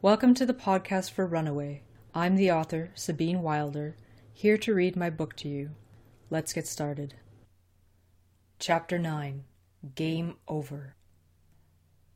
Welcome 0.00 0.34
to 0.34 0.46
the 0.46 0.54
podcast 0.54 1.10
for 1.10 1.26
Runaway. 1.26 1.82
I'm 2.14 2.36
the 2.36 2.52
author, 2.52 2.90
Sabine 2.94 3.42
Wilder, 3.42 3.96
here 4.32 4.56
to 4.58 4.72
read 4.72 4.94
my 4.94 5.10
book 5.10 5.34
to 5.38 5.48
you. 5.48 5.70
Let's 6.30 6.52
get 6.52 6.68
started. 6.68 7.14
Chapter 8.60 8.96
9 8.96 9.42
Game 9.96 10.36
Over. 10.46 10.94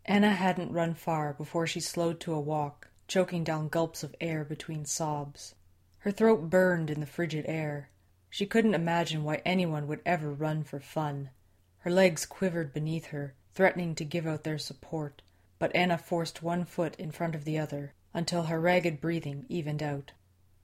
Anna 0.05 0.31
hadn't 0.31 0.71
run 0.71 0.95
far 0.95 1.33
before 1.33 1.67
she 1.67 1.81
slowed 1.81 2.21
to 2.21 2.33
a 2.33 2.39
walk, 2.39 2.89
choking 3.09 3.43
down 3.43 3.67
gulps 3.67 4.05
of 4.05 4.15
air 4.21 4.45
between 4.45 4.85
sobs. 4.85 5.57
Her 5.99 6.13
throat 6.13 6.49
burned 6.49 6.89
in 6.89 7.01
the 7.01 7.05
frigid 7.05 7.47
air. 7.49 7.91
She 8.31 8.47
couldn't 8.47 8.75
imagine 8.75 9.25
why 9.25 9.43
anyone 9.45 9.89
would 9.89 10.03
ever 10.07 10.33
run 10.33 10.63
for 10.63 10.79
fun. 10.79 11.31
Her 11.79 11.91
legs 11.91 12.27
quivered 12.27 12.73
beneath 12.73 13.07
her, 13.07 13.35
threatening 13.57 13.97
to 13.97 14.05
give 14.05 14.29
out 14.29 14.45
their 14.45 14.57
support, 14.57 15.23
but 15.63 15.77
Anna 15.77 15.97
forced 15.97 16.43
one 16.43 16.65
foot 16.65 16.97
in 16.97 17.13
front 17.13 17.37
of 17.37 17.45
the 17.45 17.57
other 17.57 17.95
until 18.13 18.43
her 18.43 18.61
ragged 18.61 19.01
breathing 19.01 19.47
evened 19.49 19.81
out. 19.81 20.11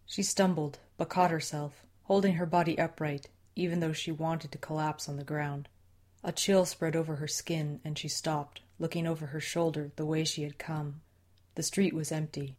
She 0.05 0.24
stumbled, 0.24 0.80
but 0.96 1.09
caught 1.09 1.30
herself, 1.30 1.86
holding 2.02 2.34
her 2.34 2.46
body 2.46 2.77
upright, 2.77 3.28
even 3.55 3.78
though 3.78 3.92
she 3.92 4.10
wanted 4.10 4.50
to 4.50 4.58
collapse 4.58 5.08
on 5.08 5.16
the 5.16 5.22
ground. 5.22 5.69
A 6.24 6.32
chill 6.32 6.64
spread 6.64 6.96
over 6.96 7.14
her 7.14 7.28
skin, 7.28 7.80
and 7.84 7.96
she 7.96 8.08
stopped, 8.08 8.62
looking 8.80 9.06
over 9.06 9.27
her 9.27 9.38
shoulder 9.38 9.92
the 9.95 10.05
way 10.05 10.24
she 10.24 10.42
had 10.42 10.58
come. 10.58 11.00
The 11.55 11.62
street 11.62 11.94
was 11.94 12.10
empty. 12.10 12.56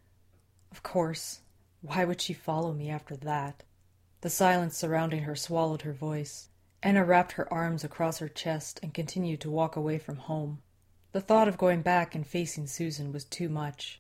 Of 0.72 0.82
course, 0.82 1.42
why 1.82 2.06
would 2.06 2.22
she 2.22 2.32
follow 2.32 2.72
me 2.72 2.90
after 2.90 3.18
that? 3.18 3.64
The 4.22 4.30
silence 4.30 4.78
surrounding 4.78 5.24
her 5.24 5.36
swallowed 5.36 5.82
her 5.82 5.92
voice. 5.92 6.48
Anna 6.82 7.04
wrapped 7.04 7.34
her 7.34 7.54
arms 7.54 7.84
across 7.84 8.20
her 8.20 8.30
chest 8.30 8.80
and 8.82 8.94
continued 8.94 9.42
to 9.42 9.52
walk 9.52 9.76
away 9.76 9.98
from 9.98 10.16
home. 10.16 10.62
The 11.12 11.22
thought 11.22 11.48
of 11.48 11.58
going 11.58 11.82
back 11.82 12.14
and 12.14 12.26
facing 12.26 12.68
Susan 12.68 13.12
was 13.12 13.26
too 13.26 13.50
much. 13.50 14.00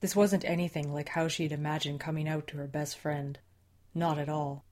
This 0.00 0.14
wasn't 0.14 0.44
anything 0.44 0.92
like 0.92 1.10
how 1.10 1.26
she 1.26 1.44
had 1.44 1.52
imagined 1.52 2.00
coming 2.00 2.28
out 2.28 2.46
to 2.48 2.58
her 2.58 2.66
best 2.66 2.98
friend. 2.98 3.38
Not 3.94 4.18
at 4.18 4.28
all. 4.28 4.64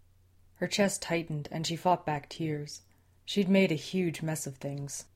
Her 0.56 0.66
chest 0.66 1.00
tightened 1.00 1.48
and 1.50 1.66
she 1.66 1.76
fought 1.76 2.04
back 2.04 2.28
tears. 2.28 2.82
She'd 3.24 3.48
made 3.48 3.72
a 3.72 3.76
huge 3.76 4.20
mess 4.20 4.46
of 4.46 4.56
things. 4.56 5.06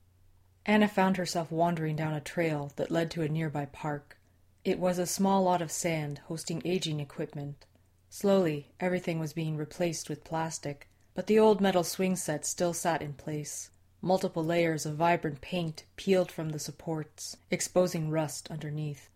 Anna 0.65 0.87
found 0.87 1.17
herself 1.17 1.51
wandering 1.51 1.95
down 1.95 2.13
a 2.13 2.21
trail 2.21 2.71
that 2.75 2.89
led 2.89 3.11
to 3.11 3.21
a 3.21 3.29
nearby 3.29 3.65
park. 3.65 4.17
It 4.63 4.79
was 4.79 4.97
a 4.97 5.05
small 5.05 5.43
lot 5.43 5.61
of 5.61 5.71
sand 5.71 6.21
hosting 6.27 6.61
aging 6.63 6.99
equipment. 6.99 7.65
Slowly, 8.09 8.71
everything 8.79 9.19
was 9.19 9.33
being 9.33 9.57
replaced 9.57 10.09
with 10.09 10.23
plastic, 10.23 10.87
but 11.13 11.27
the 11.27 11.37
old 11.37 11.59
metal 11.59 11.83
swing 11.83 12.15
set 12.15 12.45
still 12.45 12.73
sat 12.73 13.01
in 13.01 13.13
place. 13.13 13.69
Multiple 14.05 14.43
layers 14.43 14.85
of 14.85 14.97
vibrant 14.97 15.39
paint 15.39 15.85
peeled 15.95 16.29
from 16.29 16.49
the 16.49 16.59
supports, 16.59 17.37
exposing 17.49 18.09
rust 18.09 18.51
underneath. 18.51 19.09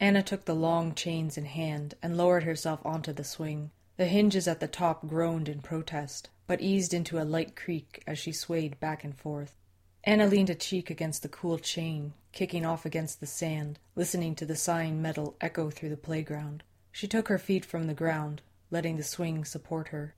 Anna 0.00 0.20
took 0.20 0.46
the 0.46 0.54
long 0.54 0.96
chains 0.96 1.38
in 1.38 1.44
hand 1.44 1.94
and 2.02 2.16
lowered 2.16 2.42
herself 2.42 2.84
onto 2.84 3.12
the 3.12 3.22
swing. 3.22 3.70
The 3.98 4.06
hinges 4.06 4.48
at 4.48 4.58
the 4.58 4.66
top 4.66 5.06
groaned 5.06 5.48
in 5.48 5.62
protest, 5.62 6.28
but 6.48 6.60
eased 6.60 6.92
into 6.92 7.22
a 7.22 7.24
light 7.24 7.54
creak 7.54 8.02
as 8.04 8.18
she 8.18 8.32
swayed 8.32 8.80
back 8.80 9.04
and 9.04 9.16
forth. 9.16 9.54
Anna 10.02 10.26
leaned 10.26 10.50
a 10.50 10.56
cheek 10.56 10.90
against 10.90 11.22
the 11.22 11.28
cool 11.28 11.60
chain, 11.60 12.12
kicking 12.32 12.66
off 12.66 12.84
against 12.84 13.20
the 13.20 13.28
sand, 13.28 13.78
listening 13.94 14.34
to 14.34 14.44
the 14.44 14.56
sighing 14.56 15.00
metal 15.00 15.36
echo 15.40 15.70
through 15.70 15.90
the 15.90 15.96
playground. 15.96 16.64
She 16.90 17.06
took 17.06 17.28
her 17.28 17.38
feet 17.38 17.64
from 17.64 17.86
the 17.86 17.94
ground, 17.94 18.42
letting 18.72 18.96
the 18.96 19.04
swing 19.04 19.44
support 19.44 19.88
her. 19.88 20.16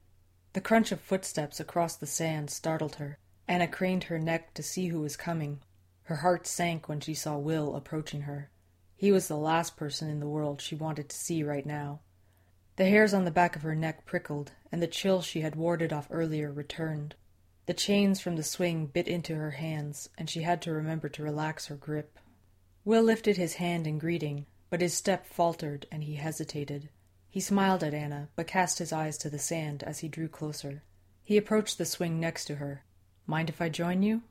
The 0.55 0.63
crunch 0.63 0.93
of 0.93 1.01
footsteps 1.03 1.61
across 1.61 1.95
the 1.95 2.07
sand 2.07 2.49
startled 2.49 2.95
her. 2.95 3.19
Anna 3.47 3.69
craned 3.69 4.05
her 4.05 4.19
neck 4.19 4.55
to 4.55 4.63
see 4.63 4.89
who 4.89 5.01
was 5.01 5.17
coming. 5.17 5.61
Her 6.05 6.17
heart 6.17 6.47
sank 6.47 6.89
when 6.89 7.01
she 7.01 7.15
saw 7.15 7.37
Will 7.37 7.77
approaching 7.77 8.23
her. 8.23 8.51
He 8.97 9.13
was 9.13 9.29
the 9.29 9.37
last 9.37 9.77
person 9.77 10.09
in 10.09 10.21
the 10.21 10.29
world 10.29 10.61
she 10.61 10.75
wanted 10.75 11.09
to 11.09 11.17
see 11.17 11.43
right 11.43 11.67
now. 11.67 12.01
The 12.77 12.87
hairs 12.87 13.15
on 13.15 13.25
the 13.25 13.31
back 13.31 13.55
of 13.55 13.63
her 13.63 13.75
neck 13.75 14.07
prickled, 14.07 14.53
and 14.73 14.83
the 14.83 14.87
chill 14.87 15.23
she 15.23 15.43
had 15.43 15.57
warded 15.57 15.93
off 15.93 16.09
earlier 16.11 16.51
returned. 16.51 17.15
The 17.67 17.75
chains 17.75 18.21
from 18.21 18.37
the 18.37 18.43
swing 18.43 18.87
bit 18.87 19.09
into 19.09 19.35
her 19.37 19.53
hands, 19.53 20.09
and 20.19 20.29
she 20.29 20.43
had 20.43 20.61
to 20.63 20.73
remember 20.73 21.09
to 21.11 21.23
relax 21.23 21.67
her 21.67 21.77
grip. 21.77 22.19
Will 22.85 23.03
lifted 23.03 23.37
his 23.37 23.55
hand 23.55 23.87
in 23.87 23.99
greeting, 23.99 24.47
but 24.71 24.81
his 24.81 24.95
step 24.95 25.27
faltered 25.27 25.87
and 25.93 26.05
he 26.05 26.17
hesitated. 26.17 26.89
He 27.31 27.41
smiled 27.41 27.83
at 27.83 27.95
Anna, 27.95 28.29
but 28.37 28.47
cast 28.47 28.79
his 28.79 28.93
eyes 28.93 29.17
to 29.19 29.31
the 29.31 29.39
sand 29.39 29.83
as 29.83 30.01
he 30.01 30.09
drew 30.09 30.29
closer. 30.29 30.83
He 31.23 31.37
approached 31.37 31.79
the 31.79 31.87
swing 31.87 32.21
next 32.21 32.45
to 32.47 32.57
her. 32.57 32.85
Mind 33.27 33.49
if 33.49 33.61
I 33.63 33.69
join 33.69 34.03
you? 34.03 34.23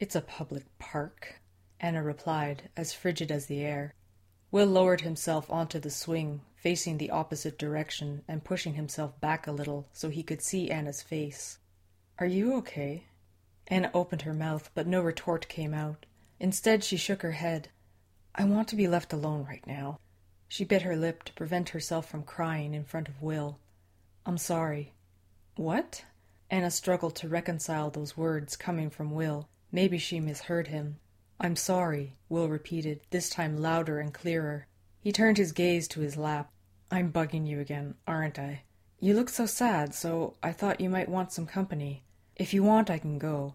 It's 0.00 0.16
a 0.16 0.20
public 0.20 0.64
park, 0.78 1.40
Anna 1.78 2.02
replied, 2.02 2.70
as 2.76 2.92
frigid 2.92 3.30
as 3.30 3.46
the 3.46 3.60
air. 3.60 3.92
Will 4.50 4.66
lowered 4.66 5.02
himself 5.02 5.50
onto 5.50 5.78
the 5.78 5.90
swing, 5.90 6.40
facing 6.54 6.96
the 6.96 7.10
opposite 7.10 7.58
direction 7.58 8.22
and 8.26 8.42
pushing 8.44 8.74
himself 8.74 9.20
back 9.20 9.46
a 9.46 9.52
little 9.52 9.88
so 9.92 10.08
he 10.08 10.22
could 10.22 10.40
see 10.40 10.70
Anna's 10.70 11.02
face. 11.02 11.58
Are 12.18 12.26
you 12.26 12.54
okay? 12.56 13.04
Anna 13.66 13.90
opened 13.92 14.22
her 14.22 14.32
mouth, 14.32 14.70
but 14.74 14.86
no 14.86 15.00
retort 15.00 15.48
came 15.48 15.74
out. 15.74 16.06
Instead, 16.40 16.82
she 16.82 16.96
shook 16.96 17.22
her 17.22 17.32
head. 17.32 17.68
I 18.34 18.44
want 18.44 18.68
to 18.68 18.76
be 18.76 18.88
left 18.88 19.12
alone 19.12 19.44
right 19.44 19.66
now. 19.66 19.98
She 20.48 20.64
bit 20.64 20.82
her 20.82 20.96
lip 20.96 21.24
to 21.24 21.32
prevent 21.34 21.70
herself 21.70 22.08
from 22.08 22.22
crying 22.22 22.74
in 22.74 22.84
front 22.84 23.08
of 23.08 23.20
Will. 23.20 23.58
I'm 24.24 24.38
sorry. 24.38 24.92
What? 25.56 26.04
Anna 26.50 26.70
struggled 26.70 27.16
to 27.16 27.28
reconcile 27.28 27.90
those 27.90 28.16
words 28.16 28.56
coming 28.56 28.90
from 28.90 29.10
Will. 29.10 29.48
Maybe 29.72 29.98
she 29.98 30.20
misheard 30.20 30.68
him. 30.68 30.98
I'm 31.40 31.56
sorry, 31.56 32.14
Will 32.28 32.48
repeated, 32.48 33.00
this 33.10 33.28
time 33.28 33.56
louder 33.56 33.98
and 33.98 34.14
clearer. 34.14 34.66
He 35.00 35.12
turned 35.12 35.36
his 35.36 35.52
gaze 35.52 35.88
to 35.88 36.00
his 36.00 36.16
lap. 36.16 36.50
I'm 36.90 37.12
bugging 37.12 37.46
you 37.46 37.60
again, 37.60 37.94
aren't 38.06 38.38
I? 38.38 38.62
You 39.00 39.14
look 39.14 39.28
so 39.28 39.46
sad, 39.46 39.94
so 39.94 40.36
I 40.42 40.52
thought 40.52 40.80
you 40.80 40.88
might 40.88 41.08
want 41.08 41.32
some 41.32 41.46
company. 41.46 42.04
If 42.36 42.54
you 42.54 42.62
want, 42.62 42.88
I 42.88 42.98
can 42.98 43.18
go. 43.18 43.54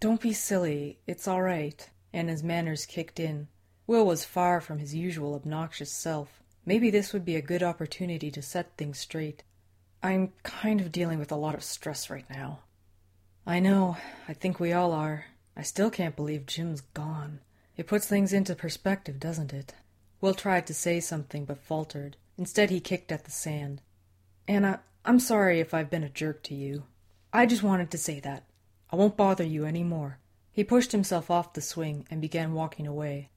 Don't 0.00 0.20
be 0.20 0.32
silly. 0.32 0.98
It's 1.06 1.28
all 1.28 1.42
right. 1.42 1.88
Anna's 2.12 2.42
manners 2.42 2.86
kicked 2.86 3.20
in. 3.20 3.48
Will 3.86 4.04
was 4.06 4.24
far 4.24 4.60
from 4.60 4.78
his 4.78 4.94
usual 4.94 5.34
obnoxious 5.34 5.92
self. 5.92 6.42
Maybe 6.66 6.90
this 6.90 7.12
would 7.12 7.24
be 7.24 7.36
a 7.36 7.42
good 7.42 7.62
opportunity 7.62 8.30
to 8.30 8.42
set 8.42 8.76
things 8.76 8.98
straight. 8.98 9.44
I'm 10.02 10.32
kind 10.42 10.80
of 10.80 10.92
dealing 10.92 11.18
with 11.18 11.32
a 11.32 11.36
lot 11.36 11.54
of 11.54 11.64
stress 11.64 12.08
right 12.08 12.28
now. 12.30 12.60
I 13.46 13.58
know. 13.58 13.96
I 14.28 14.32
think 14.32 14.60
we 14.60 14.72
all 14.72 14.92
are. 14.92 15.26
I 15.56 15.62
still 15.62 15.90
can't 15.90 16.14
believe 16.14 16.46
Jim's 16.46 16.82
gone. 16.82 17.40
It 17.76 17.86
puts 17.86 18.06
things 18.06 18.32
into 18.32 18.54
perspective, 18.54 19.18
doesn't 19.18 19.52
it? 19.52 19.74
Will 20.20 20.34
tried 20.34 20.66
to 20.66 20.74
say 20.74 21.00
something 21.00 21.44
but 21.44 21.58
faltered. 21.58 22.16
Instead, 22.36 22.70
he 22.70 22.80
kicked 22.80 23.10
at 23.10 23.24
the 23.24 23.30
sand. 23.30 23.80
Anna, 24.46 24.80
I'm 25.04 25.18
sorry 25.18 25.60
if 25.60 25.74
I've 25.74 25.90
been 25.90 26.04
a 26.04 26.08
jerk 26.08 26.42
to 26.44 26.54
you. 26.54 26.84
I 27.32 27.46
just 27.46 27.62
wanted 27.62 27.90
to 27.90 27.98
say 27.98 28.20
that. 28.20 28.44
I 28.90 28.96
won't 28.96 29.16
bother 29.16 29.44
you 29.44 29.64
any 29.64 29.82
more. 29.82 30.18
He 30.52 30.64
pushed 30.64 30.92
himself 30.92 31.30
off 31.30 31.52
the 31.52 31.60
swing 31.60 32.06
and 32.10 32.20
began 32.20 32.52
walking 32.52 32.86
away. 32.86 33.30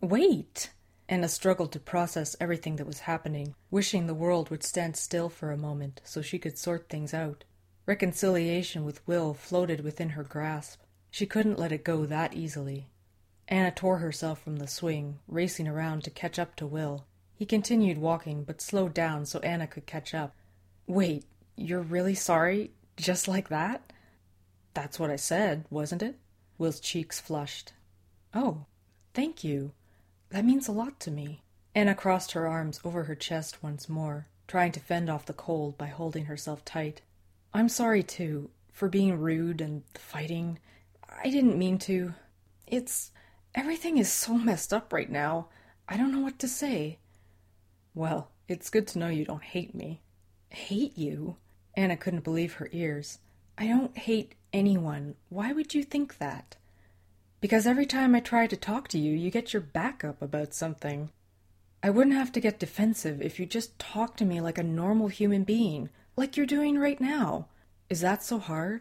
Wait! 0.00 0.70
Anna 1.08 1.28
struggled 1.28 1.70
to 1.72 1.80
process 1.80 2.34
everything 2.40 2.76
that 2.76 2.86
was 2.86 3.00
happening, 3.00 3.54
wishing 3.70 4.06
the 4.06 4.14
world 4.14 4.48
would 4.48 4.62
stand 4.62 4.96
still 4.96 5.28
for 5.28 5.52
a 5.52 5.56
moment 5.56 6.00
so 6.04 6.22
she 6.22 6.38
could 6.38 6.56
sort 6.56 6.88
things 6.88 7.12
out. 7.12 7.44
Reconciliation 7.86 8.84
with 8.84 9.06
Will 9.06 9.34
floated 9.34 9.80
within 9.80 10.10
her 10.10 10.22
grasp. 10.22 10.80
She 11.10 11.26
couldn't 11.26 11.58
let 11.58 11.72
it 11.72 11.84
go 11.84 12.06
that 12.06 12.32
easily. 12.32 12.88
Anna 13.46 13.70
tore 13.70 13.98
herself 13.98 14.42
from 14.42 14.56
the 14.56 14.66
swing, 14.66 15.18
racing 15.28 15.68
around 15.68 16.04
to 16.04 16.10
catch 16.10 16.38
up 16.38 16.56
to 16.56 16.66
Will. 16.66 17.04
He 17.36 17.44
continued 17.44 17.98
walking, 17.98 18.42
but 18.44 18.62
slowed 18.62 18.94
down 18.94 19.26
so 19.26 19.38
Anna 19.40 19.66
could 19.66 19.84
catch 19.84 20.14
up. 20.14 20.34
Wait, 20.86 21.26
you're 21.56 21.82
really 21.82 22.14
sorry? 22.14 22.70
Just 22.96 23.28
like 23.28 23.48
that? 23.50 23.92
That's 24.72 24.98
what 24.98 25.10
I 25.10 25.16
said, 25.16 25.66
wasn't 25.68 26.02
it? 26.02 26.18
Will's 26.56 26.80
cheeks 26.80 27.20
flushed. 27.20 27.72
Oh, 28.32 28.64
thank 29.12 29.44
you. 29.44 29.72
That 30.30 30.44
means 30.44 30.68
a 30.68 30.72
lot 30.72 30.98
to 31.00 31.10
me. 31.10 31.42
Anna 31.74 31.94
crossed 31.94 32.32
her 32.32 32.46
arms 32.46 32.80
over 32.84 33.04
her 33.04 33.14
chest 33.14 33.62
once 33.62 33.88
more, 33.88 34.28
trying 34.46 34.72
to 34.72 34.80
fend 34.80 35.10
off 35.10 35.26
the 35.26 35.32
cold 35.32 35.76
by 35.76 35.86
holding 35.86 36.26
herself 36.26 36.64
tight. 36.64 37.02
I'm 37.52 37.68
sorry, 37.68 38.02
too, 38.02 38.50
for 38.72 38.88
being 38.88 39.18
rude 39.18 39.60
and 39.60 39.82
fighting. 39.94 40.58
I 41.08 41.30
didn't 41.30 41.58
mean 41.58 41.78
to. 41.78 42.14
It's. 42.66 43.10
Everything 43.54 43.98
is 43.98 44.12
so 44.12 44.34
messed 44.36 44.72
up 44.72 44.92
right 44.92 45.10
now. 45.10 45.48
I 45.88 45.96
don't 45.96 46.12
know 46.12 46.20
what 46.20 46.38
to 46.40 46.48
say. 46.48 46.98
Well, 47.94 48.30
it's 48.48 48.70
good 48.70 48.86
to 48.88 48.98
know 48.98 49.08
you 49.08 49.24
don't 49.24 49.42
hate 49.42 49.74
me. 49.74 50.00
Hate 50.50 50.98
you? 50.98 51.36
Anna 51.76 51.96
couldn't 51.96 52.24
believe 52.24 52.54
her 52.54 52.68
ears. 52.72 53.18
I 53.56 53.66
don't 53.68 53.96
hate 53.96 54.34
anyone. 54.52 55.14
Why 55.28 55.52
would 55.52 55.74
you 55.74 55.84
think 55.84 56.18
that? 56.18 56.56
Because 57.44 57.66
every 57.66 57.84
time 57.84 58.14
I 58.14 58.20
try 58.20 58.46
to 58.46 58.56
talk 58.56 58.88
to 58.88 58.98
you, 58.98 59.12
you 59.12 59.30
get 59.30 59.52
your 59.52 59.60
back 59.60 60.02
up 60.02 60.22
about 60.22 60.54
something. 60.54 61.10
I 61.82 61.90
wouldn't 61.90 62.16
have 62.16 62.32
to 62.32 62.40
get 62.40 62.58
defensive 62.58 63.20
if 63.20 63.38
you 63.38 63.44
just 63.44 63.78
talked 63.78 64.16
to 64.20 64.24
me 64.24 64.40
like 64.40 64.56
a 64.56 64.62
normal 64.62 65.08
human 65.08 65.44
being, 65.44 65.90
like 66.16 66.38
you're 66.38 66.46
doing 66.46 66.78
right 66.78 66.98
now. 66.98 67.48
Is 67.90 68.00
that 68.00 68.22
so 68.22 68.38
hard? 68.38 68.80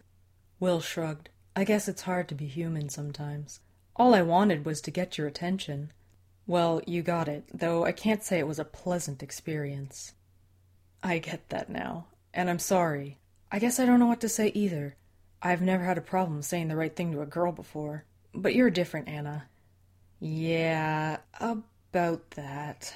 Will 0.62 0.80
shrugged. 0.80 1.28
I 1.58 1.66
guess 1.66 1.90
it's 1.90 2.04
hard 2.04 2.30
to 2.30 2.36
be 2.36 2.46
human 2.46 2.88
sometimes. 2.88 3.60
All 3.98 4.16
I 4.16 4.22
wanted 4.22 4.64
was 4.64 4.80
to 4.84 4.92
get 4.92 5.18
your 5.18 5.28
attention. 5.28 5.92
Well, 6.48 6.82
you 6.88 7.02
got 7.02 7.28
it, 7.28 7.44
though 7.54 7.84
I 7.84 7.92
can't 7.92 8.24
say 8.24 8.40
it 8.40 8.48
was 8.48 8.60
a 8.60 8.64
pleasant 8.64 9.22
experience. 9.22 10.14
I 11.04 11.18
get 11.18 11.50
that 11.50 11.70
now, 11.70 12.08
and 12.34 12.50
I'm 12.50 12.60
sorry. 12.60 13.18
I 13.52 13.60
guess 13.60 13.78
I 13.78 13.86
don't 13.86 14.00
know 14.00 14.08
what 14.08 14.22
to 14.22 14.30
say 14.30 14.54
either. 14.56 14.96
I've 15.42 15.62
never 15.62 15.84
had 15.84 15.98
a 15.98 16.02
problem 16.02 16.42
saying 16.42 16.70
the 16.70 16.78
right 16.78 16.96
thing 16.96 17.12
to 17.12 17.22
a 17.22 17.26
girl 17.26 17.52
before. 17.52 18.06
But 18.34 18.56
you're 18.56 18.70
different, 18.70 19.08
Anna. 19.08 19.46
Yeah, 20.20 21.18
about 21.40 22.32
that. 22.32 22.94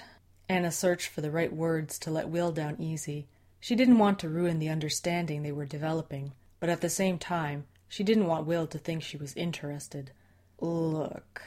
Anna 0.50 0.72
searched 0.72 1.10
for 1.10 1.22
the 1.22 1.32
right 1.32 1.54
words 1.54 2.00
to 2.00 2.12
let 2.12 2.30
Will 2.30 2.52
down 2.52 2.78
easy. 2.80 3.28
She 3.60 3.76
didn't 3.76 4.00
want 4.00 4.20
to 4.20 4.30
ruin 4.30 4.60
the 4.60 4.70
understanding 4.70 5.44
they 5.44 5.52
were 5.52 5.66
developing, 5.66 6.34
but 6.60 6.70
at 6.70 6.82
the 6.82 6.90
same 6.90 7.18
time, 7.18 7.66
she 7.88 8.04
didn't 8.04 8.28
want 8.28 8.48
Will 8.48 8.68
to 8.68 8.78
think 8.78 9.04
she 9.04 9.18
was 9.18 9.36
interested. 9.36 10.12
Look. 10.60 11.42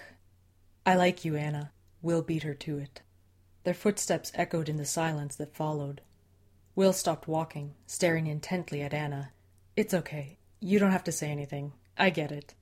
I 0.85 0.95
like 0.95 1.25
you, 1.25 1.37
Anna. 1.37 1.73
Will 2.03 2.23
beat 2.23 2.43
her 2.43 2.55
to 2.55 2.79
it. 2.79 3.01
Their 3.65 3.75
footsteps 3.75 4.33
echoed 4.35 4.69
in 4.69 4.77
the 4.77 4.85
silence 4.85 5.37
that 5.37 5.55
followed. 5.55 6.01
Will 6.75 6.93
stopped 6.93 7.29
walking, 7.29 7.75
staring 7.87 8.27
intently 8.27 8.81
at 8.83 8.95
Anna. 8.95 9.33
It's 9.77 9.93
okay. 9.93 10.39
You 10.61 10.79
don't 10.79 10.93
have 10.93 11.05
to 11.05 11.13
say 11.13 11.31
anything. 11.31 11.73
I 11.97 12.11
get 12.11 12.33
it. 12.33 12.55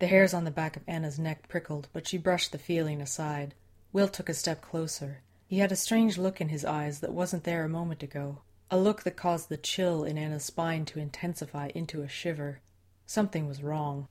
The 0.00 0.06
hairs 0.06 0.32
on 0.32 0.44
the 0.44 0.50
back 0.50 0.76
of 0.76 0.82
Anna's 0.86 1.18
neck 1.18 1.46
prickled, 1.46 1.88
but 1.92 2.08
she 2.08 2.16
brushed 2.16 2.52
the 2.52 2.58
feeling 2.58 3.02
aside. 3.02 3.54
Will 3.92 4.08
took 4.08 4.30
a 4.30 4.34
step 4.34 4.62
closer. 4.62 5.20
He 5.46 5.58
had 5.58 5.72
a 5.72 5.76
strange 5.76 6.16
look 6.16 6.40
in 6.40 6.48
his 6.48 6.64
eyes 6.64 7.00
that 7.00 7.12
wasn't 7.12 7.44
there 7.44 7.64
a 7.64 7.68
moment 7.68 8.02
ago, 8.02 8.40
a 8.70 8.78
look 8.78 9.02
that 9.02 9.18
caused 9.18 9.50
the 9.50 9.58
chill 9.58 10.02
in 10.04 10.16
Anna's 10.16 10.44
spine 10.44 10.86
to 10.86 10.98
intensify 10.98 11.68
into 11.74 12.00
a 12.00 12.08
shiver. 12.08 12.62
Something 13.04 13.46
was 13.46 13.62
wrong. 13.62 14.08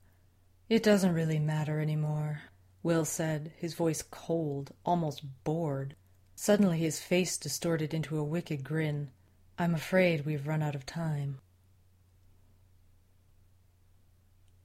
It 0.69 0.83
doesn't 0.83 1.15
really 1.15 1.39
matter 1.39 1.80
any 1.80 1.95
more, 1.95 2.44
Will 2.83 3.03
said, 3.03 3.51
his 3.57 3.74
voice 3.74 4.03
cold, 4.03 4.71
almost 4.85 5.24
bored. 5.44 5.95
Suddenly 6.35 6.77
his 6.77 7.00
face 7.00 7.35
distorted 7.35 7.95
into 7.95 8.19
a 8.19 8.24
wicked 8.24 8.63
grin. 8.63 9.09
I'm 9.57 9.74
afraid 9.74 10.24
we've 10.24 10.47
run 10.47 10.62
out 10.62 10.75
of 10.75 10.85
time. 10.85 11.39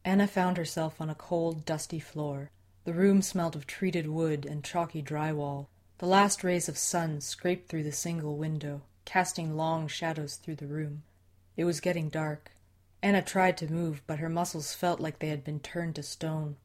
Anna 0.05 0.27
found 0.27 0.59
herself 0.59 1.01
on 1.01 1.09
a 1.09 1.15
cold, 1.15 1.65
dusty 1.65 1.99
floor. 1.99 2.51
The 2.85 2.93
room 2.93 3.23
smelt 3.23 3.57
of 3.57 3.67
treated 3.67 4.07
wood 4.07 4.45
and 4.45 4.63
chalky 4.63 5.03
drywall. 5.03 5.69
The 5.99 6.07
last 6.07 6.45
rays 6.45 6.69
of 6.69 6.77
sun 6.77 7.23
scraped 7.23 7.69
through 7.69 7.85
the 7.85 7.93
single 7.93 8.37
window, 8.37 8.83
casting 9.07 9.57
long 9.57 9.89
shadows 9.89 10.37
through 10.37 10.57
the 10.57 10.67
room. 10.67 11.05
It 11.57 11.65
was 11.65 11.81
getting 11.81 12.11
dark. 12.11 12.51
Anna 13.03 13.23
tried 13.23 13.57
to 13.59 13.73
move, 13.73 14.03
but 14.07 14.19
her 14.19 14.29
muscles 14.29 14.75
felt 14.75 15.01
like 15.01 15.21
they 15.21 15.29
had 15.29 15.45
been 15.45 15.61
turned 15.61 15.95
to 15.97 16.03
stone. 16.03 16.57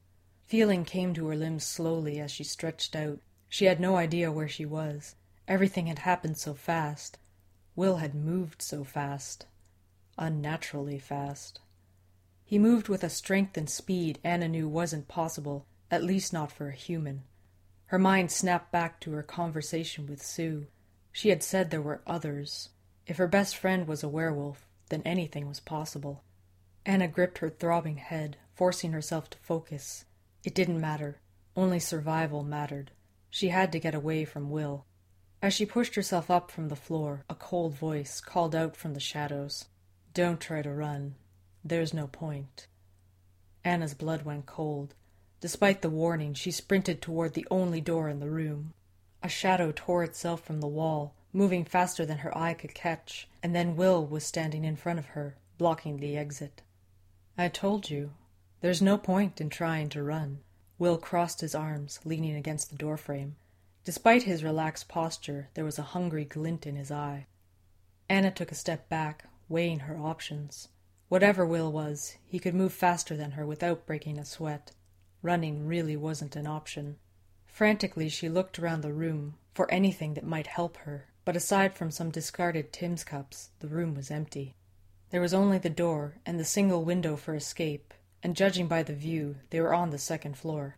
Feeling 0.44 0.84
came 0.84 1.14
to 1.14 1.28
her 1.28 1.36
limbs 1.36 1.64
slowly 1.64 2.20
as 2.20 2.30
she 2.30 2.44
stretched 2.44 2.94
out. 2.94 3.20
She 3.48 3.64
had 3.64 3.80
no 3.80 3.96
idea 3.96 4.30
where 4.30 4.48
she 4.48 4.66
was. 4.66 5.14
Everything 5.48 5.86
had 5.86 6.00
happened 6.00 6.36
so 6.36 6.52
fast. 6.54 7.18
Will 7.74 7.96
had 7.96 8.14
moved 8.14 8.60
so 8.60 8.84
fast. 8.84 9.46
Unnaturally 10.18 10.98
fast. 10.98 11.60
He 12.50 12.58
moved 12.58 12.88
with 12.88 13.04
a 13.04 13.08
strength 13.08 13.56
and 13.56 13.70
speed 13.70 14.18
Anna 14.24 14.48
knew 14.48 14.68
wasn't 14.68 15.06
possible, 15.06 15.66
at 15.88 16.02
least 16.02 16.32
not 16.32 16.50
for 16.50 16.66
a 16.66 16.72
human. 16.74 17.22
Her 17.86 17.98
mind 17.98 18.32
snapped 18.32 18.72
back 18.72 18.98
to 19.02 19.12
her 19.12 19.22
conversation 19.22 20.08
with 20.08 20.20
Sue. 20.20 20.66
She 21.12 21.28
had 21.28 21.44
said 21.44 21.70
there 21.70 21.80
were 21.80 22.02
others. 22.08 22.70
If 23.06 23.18
her 23.18 23.28
best 23.28 23.56
friend 23.56 23.86
was 23.86 24.02
a 24.02 24.08
werewolf, 24.08 24.66
then 24.88 25.00
anything 25.04 25.46
was 25.46 25.60
possible. 25.60 26.24
Anna 26.84 27.06
gripped 27.06 27.38
her 27.38 27.50
throbbing 27.50 27.98
head, 27.98 28.36
forcing 28.52 28.90
herself 28.90 29.30
to 29.30 29.38
focus. 29.38 30.04
It 30.42 30.52
didn't 30.52 30.80
matter. 30.80 31.20
Only 31.54 31.78
survival 31.78 32.42
mattered. 32.42 32.90
She 33.30 33.50
had 33.50 33.70
to 33.70 33.78
get 33.78 33.94
away 33.94 34.24
from 34.24 34.50
Will. 34.50 34.86
As 35.40 35.54
she 35.54 35.64
pushed 35.64 35.94
herself 35.94 36.28
up 36.28 36.50
from 36.50 36.66
the 36.66 36.74
floor, 36.74 37.24
a 37.30 37.36
cold 37.36 37.76
voice 37.76 38.20
called 38.20 38.56
out 38.56 38.74
from 38.74 38.94
the 38.94 38.98
shadows, 38.98 39.66
Don't 40.14 40.40
try 40.40 40.62
to 40.62 40.72
run. 40.72 41.14
There's 41.64 41.92
no 41.92 42.06
point. 42.06 42.66
Anna's 43.64 43.94
blood 43.94 44.22
went 44.22 44.46
cold. 44.46 44.94
Despite 45.40 45.82
the 45.82 45.90
warning, 45.90 46.34
she 46.34 46.50
sprinted 46.50 47.00
toward 47.00 47.34
the 47.34 47.46
only 47.50 47.80
door 47.80 48.08
in 48.08 48.20
the 48.20 48.30
room. 48.30 48.72
A 49.22 49.28
shadow 49.28 49.72
tore 49.74 50.02
itself 50.02 50.42
from 50.42 50.60
the 50.60 50.66
wall, 50.66 51.14
moving 51.32 51.64
faster 51.64 52.06
than 52.06 52.18
her 52.18 52.36
eye 52.36 52.54
could 52.54 52.74
catch, 52.74 53.28
and 53.42 53.54
then 53.54 53.76
Will 53.76 54.06
was 54.06 54.24
standing 54.24 54.64
in 54.64 54.76
front 54.76 54.98
of 54.98 55.06
her, 55.06 55.36
blocking 55.58 55.98
the 55.98 56.16
exit. 56.16 56.62
I 57.36 57.48
told 57.48 57.90
you. 57.90 58.12
There's 58.60 58.82
no 58.82 58.98
point 58.98 59.40
in 59.40 59.48
trying 59.48 59.88
to 59.90 60.02
run. 60.02 60.40
Will 60.78 60.98
crossed 60.98 61.40
his 61.40 61.54
arms, 61.54 62.00
leaning 62.04 62.36
against 62.36 62.70
the 62.70 62.76
doorframe. 62.76 63.36
Despite 63.84 64.24
his 64.24 64.44
relaxed 64.44 64.88
posture, 64.88 65.48
there 65.54 65.64
was 65.64 65.78
a 65.78 65.92
hungry 65.94 66.24
glint 66.24 66.66
in 66.66 66.76
his 66.76 66.90
eye. 66.90 67.26
Anna 68.08 68.30
took 68.30 68.50
a 68.52 68.54
step 68.54 68.88
back, 68.88 69.24
weighing 69.48 69.80
her 69.80 69.96
options. 69.96 70.68
Whatever 71.10 71.44
Will 71.44 71.72
was, 71.72 72.16
he 72.24 72.38
could 72.38 72.54
move 72.54 72.72
faster 72.72 73.16
than 73.16 73.32
her 73.32 73.44
without 73.44 73.84
breaking 73.84 74.16
a 74.16 74.24
sweat. 74.24 74.70
Running 75.22 75.66
really 75.66 75.96
wasn't 75.96 76.36
an 76.36 76.46
option. 76.46 76.98
Frantically, 77.48 78.08
she 78.08 78.28
looked 78.28 78.60
around 78.60 78.82
the 78.82 78.92
room 78.92 79.34
for 79.52 79.68
anything 79.72 80.14
that 80.14 80.24
might 80.24 80.46
help 80.46 80.76
her, 80.76 81.08
but 81.24 81.34
aside 81.34 81.74
from 81.74 81.90
some 81.90 82.12
discarded 82.12 82.72
Tim's 82.72 83.02
cups, 83.02 83.50
the 83.58 83.66
room 83.66 83.96
was 83.96 84.12
empty. 84.12 84.54
There 85.10 85.20
was 85.20 85.34
only 85.34 85.58
the 85.58 85.68
door 85.68 86.18
and 86.24 86.38
the 86.38 86.44
single 86.44 86.84
window 86.84 87.16
for 87.16 87.34
escape, 87.34 87.92
and 88.22 88.36
judging 88.36 88.68
by 88.68 88.84
the 88.84 88.94
view, 88.94 89.34
they 89.50 89.60
were 89.60 89.74
on 89.74 89.90
the 89.90 89.98
second 89.98 90.38
floor. 90.38 90.76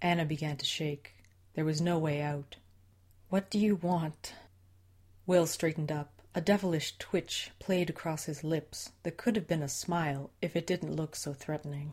Anna 0.00 0.24
began 0.24 0.56
to 0.58 0.64
shake. 0.64 1.14
There 1.54 1.64
was 1.64 1.80
no 1.80 1.98
way 1.98 2.22
out. 2.22 2.58
What 3.28 3.50
do 3.50 3.58
you 3.58 3.74
want? 3.74 4.34
Will 5.26 5.48
straightened 5.48 5.90
up. 5.90 6.13
A 6.36 6.40
devilish 6.40 6.98
twitch 6.98 7.52
played 7.60 7.88
across 7.88 8.24
his 8.24 8.42
lips 8.42 8.90
that 9.04 9.16
could 9.16 9.36
have 9.36 9.46
been 9.46 9.62
a 9.62 9.68
smile 9.68 10.30
if 10.42 10.56
it 10.56 10.66
didn't 10.66 10.96
look 10.96 11.14
so 11.14 11.32
threatening. 11.32 11.92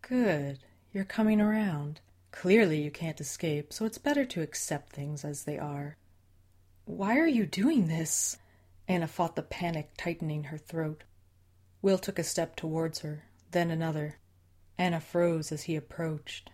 Good. 0.00 0.60
You're 0.92 1.04
coming 1.04 1.40
around. 1.40 2.00
Clearly 2.30 2.80
you 2.80 2.92
can't 2.92 3.20
escape, 3.20 3.72
so 3.72 3.84
it's 3.84 3.98
better 3.98 4.24
to 4.26 4.42
accept 4.42 4.92
things 4.92 5.24
as 5.24 5.42
they 5.42 5.58
are. 5.58 5.96
Why 6.84 7.18
are 7.18 7.26
you 7.26 7.46
doing 7.46 7.88
this? 7.88 8.36
Anna 8.86 9.08
fought 9.08 9.34
the 9.34 9.42
panic 9.42 9.90
tightening 9.96 10.44
her 10.44 10.58
throat. 10.58 11.02
Will 11.82 11.98
took 11.98 12.18
a 12.18 12.24
step 12.24 12.54
towards 12.54 13.00
her, 13.00 13.24
then 13.50 13.70
another. 13.70 14.18
Anna 14.78 15.00
froze 15.00 15.50
as 15.50 15.64
he 15.64 15.74
approached. 15.74 16.50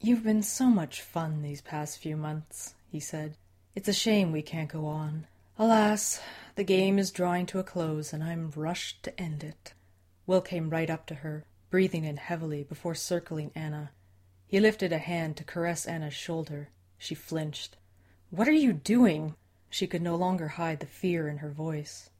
You've 0.00 0.24
been 0.24 0.42
so 0.42 0.66
much 0.66 1.02
fun 1.02 1.42
these 1.42 1.60
past 1.60 1.98
few 1.98 2.16
months, 2.16 2.74
he 2.90 2.98
said. 2.98 3.36
It's 3.74 3.88
a 3.88 3.92
shame 3.92 4.32
we 4.32 4.42
can't 4.42 4.72
go 4.72 4.86
on. 4.86 5.26
Alas, 5.60 6.20
the 6.54 6.62
game 6.62 7.00
is 7.00 7.10
drawing 7.10 7.44
to 7.44 7.58
a 7.58 7.64
close, 7.64 8.12
and 8.12 8.22
I'm 8.22 8.52
rushed 8.54 9.02
to 9.02 9.20
end 9.20 9.42
it. 9.42 9.74
Will 10.24 10.40
came 10.40 10.70
right 10.70 10.88
up 10.88 11.04
to 11.06 11.16
her, 11.16 11.46
breathing 11.68 12.04
in 12.04 12.16
heavily 12.16 12.62
before 12.62 12.94
circling 12.94 13.50
Anna. 13.56 13.90
He 14.46 14.60
lifted 14.60 14.92
a 14.92 14.98
hand 14.98 15.36
to 15.36 15.42
caress 15.44 15.84
Anna's 15.84 16.14
shoulder. 16.14 16.68
She 16.96 17.16
flinched. 17.16 17.76
What 18.30 18.46
are 18.46 18.52
you 18.52 18.72
doing? 18.72 19.34
She 19.68 19.88
could 19.88 20.00
no 20.00 20.14
longer 20.14 20.46
hide 20.46 20.78
the 20.78 20.86
fear 20.86 21.26
in 21.26 21.38
her 21.38 21.50
voice. 21.50 22.10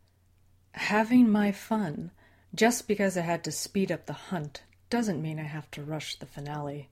Having 0.73 1.31
my 1.31 1.53
fun. 1.53 2.11
Just 2.53 2.89
because 2.89 3.17
I 3.17 3.21
had 3.21 3.45
to 3.45 3.53
speed 3.53 3.93
up 3.93 4.07
the 4.07 4.15
hunt 4.15 4.65
doesn't 4.91 5.23
mean 5.23 5.39
I 5.39 5.45
have 5.45 5.71
to 5.73 5.85
rush 5.85 6.17
the 6.17 6.27
finale. 6.27 6.89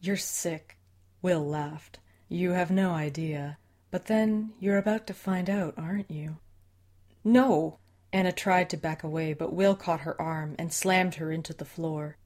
You're 0.00 0.16
sick. 0.16 0.76
Will 1.22 1.44
laughed. 1.44 1.98
You 2.28 2.52
have 2.52 2.70
no 2.70 2.92
idea. 2.92 3.58
But 3.90 4.06
then 4.06 4.52
you're 4.60 4.78
about 4.78 5.06
to 5.06 5.14
find 5.14 5.48
out, 5.48 5.74
aren't 5.76 6.10
you? 6.10 6.38
No! 7.24 7.78
Anna 8.12 8.32
tried 8.32 8.70
to 8.70 8.76
back 8.76 9.02
away, 9.02 9.32
but 9.32 9.52
Will 9.52 9.74
caught 9.74 10.00
her 10.00 10.20
arm 10.20 10.54
and 10.58 10.72
slammed 10.72 11.16
her 11.16 11.30
into 11.30 11.52
the 11.52 11.64
floor. 11.64 12.16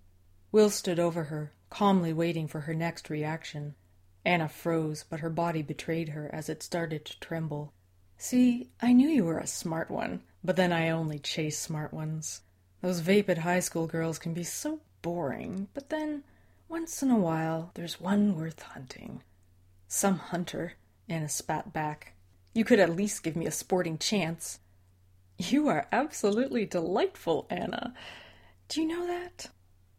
Will 0.53 0.71
stood 0.71 0.99
over 0.99 1.25
her, 1.25 1.53
calmly 1.69 2.13
waiting 2.13 2.47
for 2.47 2.61
her 2.61 2.75
next 2.75 3.11
reaction. 3.11 3.75
Anna 4.25 4.49
froze, 4.49 5.05
but 5.09 5.21
her 5.21 5.31
body 5.31 5.63
betrayed 5.63 6.11
her 6.11 6.29
as 6.33 6.49
it 6.49 6.63
started 6.63 7.05
to 7.07 7.19
tremble. 7.21 7.73
See, 8.19 8.71
I 8.81 8.93
knew 8.93 9.09
you 9.09 9.25
were 9.25 9.39
a 9.39 9.47
smart 9.47 9.91
one, 9.91 10.23
but 10.45 10.57
then 10.57 10.73
I 10.73 10.91
only 10.91 11.19
chase 11.19 11.59
smart 11.59 11.93
ones. 11.93 12.43
Those 12.83 13.01
vapid 13.01 13.39
high 13.39 13.61
school 13.61 13.87
girls 13.87 14.19
can 14.19 14.35
be 14.35 14.45
so 14.45 14.81
boring, 15.03 15.69
but 15.73 15.89
then 15.89 16.25
once 16.69 17.03
in 17.03 17.11
a 17.11 17.19
while, 17.19 17.71
there's 17.75 18.01
one 18.01 18.37
worth 18.37 18.61
hunting. 18.63 19.23
Some 19.89 20.19
hunter, 20.19 20.75
Anna 21.11 21.29
spat 21.29 21.73
back. 21.73 22.15
You 22.55 22.65
could 22.65 22.79
at 22.79 22.97
least 22.97 23.23
give 23.23 23.37
me 23.37 23.47
a 23.47 23.51
sporting 23.51 23.99
chance. 23.99 24.61
You 25.39 25.69
are 25.69 25.89
absolutely 25.91 26.67
delightful, 26.67 27.47
Anna. 27.51 27.95
Do 28.69 28.81
you 28.81 28.87
know 28.87 29.07
that? 29.07 29.49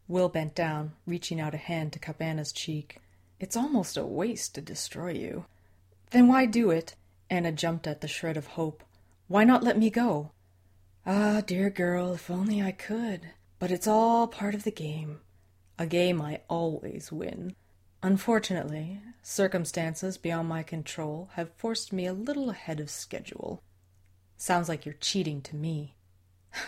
Will 0.08 0.28
bent 0.28 0.54
down, 0.54 0.92
reaching 1.06 1.40
out 1.40 1.54
a 1.54 1.58
hand 1.58 1.92
to 1.92 1.98
cup 1.98 2.20
Anna's 2.20 2.52
cheek. 2.52 2.98
It's 3.38 3.56
almost 3.56 3.96
a 3.96 4.04
waste 4.04 4.54
to 4.54 4.60
destroy 4.60 5.12
you. 5.12 5.44
Then 6.10 6.28
why 6.28 6.46
do 6.46 6.70
it? 6.70 6.94
Anna 7.28 7.52
jumped 7.52 7.86
at 7.86 8.00
the 8.00 8.08
shred 8.08 8.36
of 8.36 8.46
hope. 8.48 8.82
Why 9.28 9.44
not 9.44 9.62
let 9.62 9.78
me 9.78 9.90
go? 9.90 10.30
Ah, 11.04 11.42
dear 11.44 11.70
girl, 11.70 12.14
if 12.14 12.30
only 12.30 12.62
I 12.62 12.72
could. 12.72 13.30
But 13.58 13.70
it's 13.70 13.86
all 13.86 14.26
part 14.28 14.54
of 14.54 14.64
the 14.64 14.70
game. 14.70 15.20
A 15.78 15.86
game 15.86 16.20
I 16.22 16.40
always 16.48 17.10
win. 17.10 17.54
Unfortunately, 18.02 19.00
circumstances 19.22 20.18
beyond 20.18 20.48
my 20.48 20.62
control 20.62 21.30
have 21.34 21.54
forced 21.54 21.92
me 21.92 22.06
a 22.06 22.12
little 22.12 22.50
ahead 22.50 22.80
of 22.80 22.90
schedule. 22.90 23.62
Sounds 24.36 24.68
like 24.68 24.84
you're 24.84 24.96
cheating 25.00 25.40
to 25.42 25.56
me. 25.56 25.94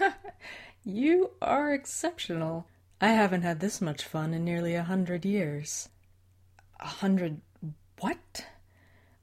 you 0.85 1.33
are 1.43 1.75
exceptional. 1.75 2.67
I 3.01 3.09
haven't 3.09 3.43
had 3.43 3.61
this 3.61 3.81
much 3.81 4.05
fun 4.05 4.33
in 4.33 4.45
nearly 4.45 4.75
a 4.75 4.85
hundred 4.85 5.25
years. 5.25 5.89
A 6.81 6.87
hundred 6.87 7.41
what? 8.01 8.47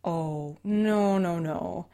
Oh, 0.03 0.57
no, 0.63 1.17
no, 1.17 1.39
no. 1.39 1.87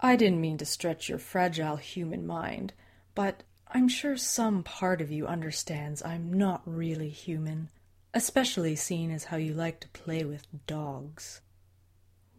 I 0.00 0.16
didn't 0.16 0.40
mean 0.40 0.58
to 0.58 0.66
stretch 0.66 1.08
your 1.08 1.18
fragile 1.18 1.76
human 1.76 2.26
mind, 2.26 2.74
but 3.14 3.42
I'm 3.68 3.88
sure 3.88 4.16
some 4.16 4.62
part 4.62 5.00
of 5.00 5.10
you 5.10 5.26
understands 5.26 6.04
I'm 6.04 6.32
not 6.32 6.62
really 6.66 7.08
human, 7.08 7.70
especially 8.14 8.76
seeing 8.76 9.12
as 9.12 9.24
how 9.24 9.36
you 9.36 9.52
like 9.52 9.80
to 9.80 9.88
play 9.88 10.24
with 10.24 10.46
dogs. 10.66 11.40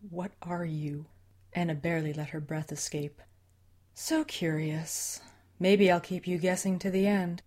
What 0.10 0.32
are 0.42 0.66
you? 0.66 1.06
Anna 1.52 1.76
barely 1.76 2.14
let 2.14 2.30
her 2.30 2.40
breath 2.40 2.72
escape. 2.72 3.22
So 3.94 4.24
curious. 4.24 5.20
Maybe 5.60 5.92
I'll 5.92 6.00
keep 6.00 6.28
you 6.28 6.38
guessing 6.38 6.80
to 6.80 6.90
the 6.90 7.06
end. 7.06 7.42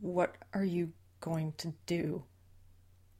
What 0.00 0.36
are 0.54 0.64
you 0.64 0.92
going 1.20 1.54
to 1.58 1.74
do? 1.86 2.24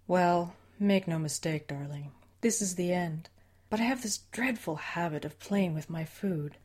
Well, 0.07 0.55
make 0.79 1.09
no 1.09 1.19
mistake, 1.19 1.67
darling. 1.67 2.13
This 2.41 2.63
is 2.63 2.77
the 2.77 2.93
end. 2.93 3.29
But 3.69 3.81
I 3.81 3.85
have 3.85 4.03
this 4.03 4.19
dreadful 4.31 4.77
habit 4.77 5.25
of 5.25 5.41
playing 5.41 5.75
with 5.75 5.91
my 5.91 6.05
food. 6.05 6.57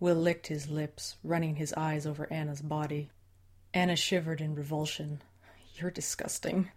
Will 0.00 0.16
licked 0.16 0.48
his 0.48 0.68
lips, 0.68 1.16
running 1.22 1.56
his 1.56 1.72
eyes 1.74 2.06
over 2.06 2.32
Anna's 2.32 2.62
body. 2.62 3.10
Anna 3.72 3.94
shivered 3.94 4.40
in 4.40 4.56
revulsion. 4.56 5.22
You're 5.74 5.92
disgusting. 5.92 6.70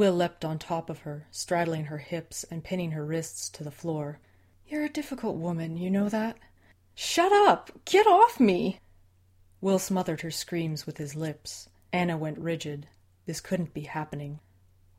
Will 0.00 0.14
leapt 0.14 0.46
on 0.46 0.58
top 0.58 0.88
of 0.88 1.00
her, 1.00 1.26
straddling 1.30 1.84
her 1.84 1.98
hips 1.98 2.42
and 2.44 2.64
pinning 2.64 2.92
her 2.92 3.04
wrists 3.04 3.50
to 3.50 3.62
the 3.62 3.70
floor. 3.70 4.18
You're 4.66 4.86
a 4.86 4.88
difficult 4.88 5.36
woman, 5.36 5.76
you 5.76 5.90
know 5.90 6.08
that? 6.08 6.38
Shut 6.94 7.30
up! 7.32 7.70
Get 7.84 8.06
off 8.06 8.40
me! 8.40 8.80
Will 9.60 9.78
smothered 9.78 10.22
her 10.22 10.30
screams 10.30 10.86
with 10.86 10.96
his 10.96 11.14
lips. 11.14 11.68
Anna 11.92 12.16
went 12.16 12.38
rigid. 12.38 12.88
This 13.26 13.42
couldn't 13.42 13.74
be 13.74 13.82
happening. 13.82 14.40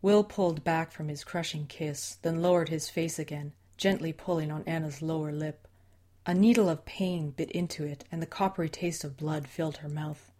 Will 0.03 0.23
pulled 0.23 0.63
back 0.63 0.91
from 0.91 1.07
his 1.07 1.23
crushing 1.23 1.65
kiss, 1.65 2.19
then 2.21 2.43
lowered 2.43 2.69
his 2.69 2.87
face 2.87 3.17
again, 3.17 3.53
gently 3.77 4.13
pulling 4.13 4.51
on 4.51 4.63
Anna's 4.67 5.01
lower 5.01 5.31
lip. 5.31 5.67
A 6.27 6.35
needle 6.35 6.69
of 6.69 6.85
pain 6.85 7.31
bit 7.31 7.49
into 7.49 7.83
it, 7.85 8.03
and 8.11 8.21
the 8.21 8.27
coppery 8.27 8.69
taste 8.69 9.03
of 9.03 9.17
blood 9.17 9.47
filled 9.47 9.77
her 9.77 9.89
mouth. 9.89 10.30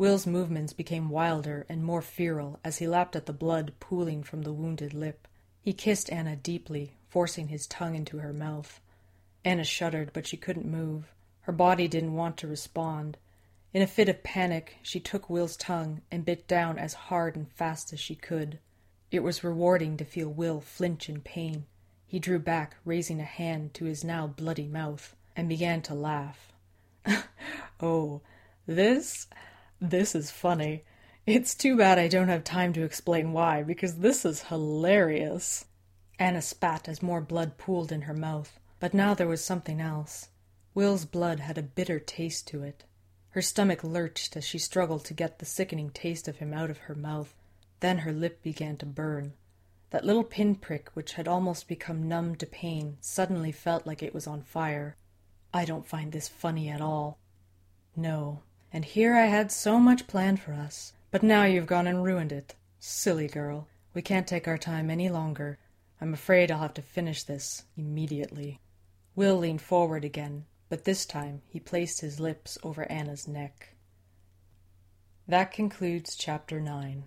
Will's 0.00 0.26
movements 0.26 0.72
became 0.72 1.10
wilder 1.10 1.66
and 1.68 1.84
more 1.84 2.00
feral 2.00 2.58
as 2.64 2.78
he 2.78 2.88
lapped 2.88 3.14
at 3.14 3.26
the 3.26 3.34
blood 3.34 3.74
pooling 3.80 4.22
from 4.22 4.40
the 4.40 4.52
wounded 4.54 4.94
lip. 4.94 5.28
He 5.60 5.74
kissed 5.74 6.10
Anna 6.10 6.36
deeply, 6.36 6.94
forcing 7.10 7.48
his 7.48 7.66
tongue 7.66 7.94
into 7.94 8.16
her 8.16 8.32
mouth. 8.32 8.80
Anna 9.44 9.62
shuddered, 9.62 10.14
but 10.14 10.26
she 10.26 10.38
couldn't 10.38 10.64
move. 10.64 11.12
Her 11.42 11.52
body 11.52 11.86
didn't 11.86 12.14
want 12.14 12.38
to 12.38 12.48
respond. 12.48 13.18
In 13.74 13.82
a 13.82 13.86
fit 13.86 14.08
of 14.08 14.22
panic, 14.22 14.78
she 14.80 15.00
took 15.00 15.28
Will's 15.28 15.54
tongue 15.54 16.00
and 16.10 16.24
bit 16.24 16.48
down 16.48 16.78
as 16.78 16.94
hard 16.94 17.36
and 17.36 17.52
fast 17.52 17.92
as 17.92 18.00
she 18.00 18.14
could. 18.14 18.58
It 19.10 19.22
was 19.22 19.44
rewarding 19.44 19.98
to 19.98 20.06
feel 20.06 20.30
Will 20.30 20.62
flinch 20.62 21.10
in 21.10 21.20
pain. 21.20 21.66
He 22.06 22.18
drew 22.18 22.38
back, 22.38 22.76
raising 22.86 23.20
a 23.20 23.24
hand 23.24 23.74
to 23.74 23.84
his 23.84 24.02
now 24.02 24.28
bloody 24.28 24.66
mouth, 24.66 25.14
and 25.36 25.46
began 25.46 25.82
to 25.82 25.94
laugh. 25.94 26.54
oh, 27.82 28.22
this. 28.66 29.26
This 29.80 30.14
is 30.14 30.30
funny. 30.30 30.84
It's 31.26 31.54
too 31.54 31.76
bad 31.76 31.98
I 31.98 32.08
don't 32.08 32.28
have 32.28 32.44
time 32.44 32.72
to 32.74 32.82
explain 32.82 33.32
why, 33.32 33.62
because 33.62 33.98
this 33.98 34.24
is 34.24 34.44
hilarious. 34.44 35.66
Anna 36.18 36.42
spat 36.42 36.88
as 36.88 37.02
more 37.02 37.20
blood 37.20 37.56
pooled 37.56 37.90
in 37.90 38.02
her 38.02 38.14
mouth, 38.14 38.58
but 38.78 38.92
now 38.92 39.14
there 39.14 39.28
was 39.28 39.42
something 39.42 39.80
else. 39.80 40.28
Will's 40.74 41.04
blood 41.04 41.40
had 41.40 41.56
a 41.56 41.62
bitter 41.62 41.98
taste 41.98 42.46
to 42.48 42.62
it. 42.62 42.84
Her 43.30 43.42
stomach 43.42 43.82
lurched 43.82 44.36
as 44.36 44.44
she 44.44 44.58
struggled 44.58 45.04
to 45.06 45.14
get 45.14 45.38
the 45.38 45.46
sickening 45.46 45.90
taste 45.90 46.28
of 46.28 46.36
him 46.36 46.52
out 46.52 46.68
of 46.68 46.78
her 46.78 46.94
mouth. 46.94 47.34
Then 47.80 47.98
her 47.98 48.12
lip 48.12 48.42
began 48.42 48.76
to 48.78 48.86
burn. 48.86 49.34
That 49.90 50.04
little 50.04 50.24
pinprick, 50.24 50.90
which 50.94 51.14
had 51.14 51.26
almost 51.26 51.68
become 51.68 52.08
numb 52.08 52.36
to 52.36 52.46
pain, 52.46 52.98
suddenly 53.00 53.52
felt 53.52 53.86
like 53.86 54.02
it 54.02 54.14
was 54.14 54.26
on 54.26 54.42
fire. 54.42 54.96
I 55.52 55.64
don't 55.64 55.86
find 55.86 56.12
this 56.12 56.28
funny 56.28 56.68
at 56.68 56.80
all. 56.80 57.18
No, 57.96 58.42
and 58.72 58.84
here 58.84 59.16
I 59.16 59.26
had 59.26 59.50
so 59.50 59.78
much 59.78 60.06
planned 60.06 60.40
for 60.40 60.52
us, 60.52 60.92
but 61.10 61.22
now 61.22 61.44
you've 61.44 61.66
gone 61.66 61.86
and 61.86 62.02
ruined 62.02 62.32
it. 62.32 62.54
Silly 62.78 63.26
girl, 63.26 63.68
we 63.94 64.02
can't 64.02 64.26
take 64.26 64.46
our 64.46 64.58
time 64.58 64.90
any 64.90 65.08
longer. 65.08 65.58
I'm 66.00 66.14
afraid 66.14 66.50
I'll 66.50 66.60
have 66.60 66.74
to 66.74 66.82
finish 66.82 67.24
this 67.24 67.64
immediately. 67.76 68.60
Will 69.14 69.36
leaned 69.36 69.60
forward 69.60 70.04
again, 70.04 70.46
but 70.68 70.84
this 70.84 71.04
time 71.04 71.42
he 71.48 71.58
placed 71.58 72.00
his 72.00 72.20
lips 72.20 72.56
over 72.62 72.90
Anna's 72.90 73.26
neck. 73.26 73.74
That 75.26 75.52
concludes 75.52 76.16
chapter 76.16 76.60
9. 76.60 77.04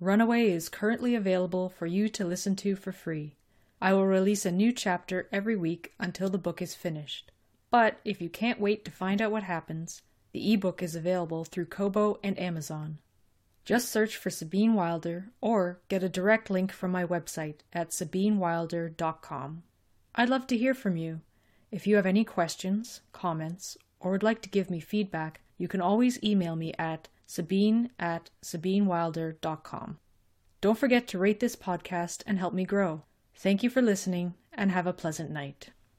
Runaway 0.00 0.50
is 0.50 0.68
currently 0.68 1.14
available 1.14 1.68
for 1.68 1.86
you 1.86 2.08
to 2.10 2.24
listen 2.24 2.54
to 2.56 2.76
for 2.76 2.92
free. 2.92 3.36
I 3.80 3.92
will 3.92 4.06
release 4.06 4.46
a 4.46 4.50
new 4.52 4.72
chapter 4.72 5.28
every 5.32 5.56
week 5.56 5.92
until 5.98 6.28
the 6.28 6.38
book 6.38 6.62
is 6.62 6.74
finished. 6.74 7.30
But 7.70 8.00
if 8.04 8.20
you 8.20 8.28
can't 8.28 8.60
wait 8.60 8.84
to 8.84 8.90
find 8.90 9.20
out 9.20 9.32
what 9.32 9.42
happens, 9.42 10.02
the 10.32 10.52
ebook 10.52 10.82
is 10.82 10.94
available 10.94 11.44
through 11.44 11.66
Kobo 11.66 12.18
and 12.22 12.38
Amazon. 12.38 12.98
Just 13.64 13.88
search 13.88 14.16
for 14.16 14.30
Sabine 14.30 14.74
Wilder 14.74 15.30
or 15.40 15.80
get 15.88 16.02
a 16.02 16.08
direct 16.08 16.50
link 16.50 16.72
from 16.72 16.92
my 16.92 17.04
website 17.04 17.56
at 17.72 17.90
sabinewilder.com. 17.90 19.62
I'd 20.14 20.28
love 20.28 20.46
to 20.46 20.56
hear 20.56 20.72
from 20.72 20.96
you. 20.96 21.20
If 21.72 21.86
you 21.86 21.96
have 21.96 22.06
any 22.06 22.24
questions, 22.24 23.00
comments, 23.12 23.76
or 23.98 24.12
would 24.12 24.22
like 24.22 24.40
to 24.42 24.48
give 24.48 24.70
me 24.70 24.80
feedback, 24.80 25.40
you 25.58 25.68
can 25.68 25.80
always 25.80 26.22
email 26.22 26.54
me 26.54 26.72
at 26.78 27.08
sabine 27.26 27.90
at 27.98 28.30
sabinewilder.com. 28.42 29.98
Don't 30.60 30.78
forget 30.78 31.06
to 31.08 31.18
rate 31.18 31.40
this 31.40 31.56
podcast 31.56 32.22
and 32.26 32.38
help 32.38 32.54
me 32.54 32.64
grow. 32.64 33.02
Thank 33.34 33.62
you 33.62 33.70
for 33.70 33.82
listening 33.82 34.34
and 34.52 34.70
have 34.70 34.86
a 34.86 34.92
pleasant 34.92 35.30
night. 35.30 35.70